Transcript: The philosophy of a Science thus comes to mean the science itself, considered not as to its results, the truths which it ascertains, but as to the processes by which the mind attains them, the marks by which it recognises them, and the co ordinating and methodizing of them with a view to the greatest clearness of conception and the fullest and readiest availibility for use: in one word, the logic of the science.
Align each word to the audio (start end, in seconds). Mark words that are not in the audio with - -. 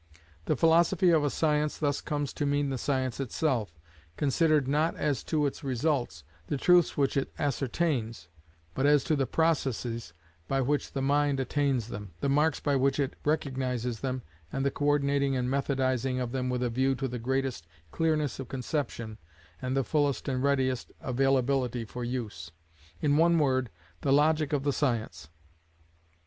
The 0.45 0.55
philosophy 0.55 1.11
of 1.11 1.23
a 1.23 1.29
Science 1.29 1.77
thus 1.77 2.01
comes 2.01 2.33
to 2.33 2.45
mean 2.47 2.71
the 2.71 2.79
science 2.79 3.19
itself, 3.19 3.77
considered 4.17 4.67
not 4.67 4.95
as 4.95 5.23
to 5.25 5.45
its 5.45 5.63
results, 5.63 6.23
the 6.47 6.57
truths 6.57 6.97
which 6.97 7.15
it 7.15 7.31
ascertains, 7.37 8.27
but 8.73 8.87
as 8.87 9.03
to 9.03 9.15
the 9.15 9.27
processes 9.27 10.13
by 10.47 10.59
which 10.59 10.93
the 10.93 11.03
mind 11.03 11.39
attains 11.39 11.89
them, 11.89 12.13
the 12.19 12.29
marks 12.29 12.59
by 12.59 12.75
which 12.75 12.99
it 12.99 13.15
recognises 13.23 13.99
them, 13.99 14.23
and 14.51 14.65
the 14.65 14.71
co 14.71 14.85
ordinating 14.85 15.35
and 15.35 15.49
methodizing 15.51 16.17
of 16.19 16.31
them 16.31 16.49
with 16.49 16.63
a 16.63 16.69
view 16.71 16.95
to 16.95 17.07
the 17.07 17.19
greatest 17.19 17.67
clearness 17.91 18.39
of 18.39 18.47
conception 18.47 19.19
and 19.61 19.77
the 19.77 19.83
fullest 19.83 20.27
and 20.27 20.41
readiest 20.41 20.91
availibility 21.01 21.85
for 21.85 22.03
use: 22.03 22.49
in 23.01 23.17
one 23.17 23.37
word, 23.37 23.69
the 24.01 24.11
logic 24.11 24.51
of 24.51 24.63
the 24.63 24.73
science. 24.73 25.29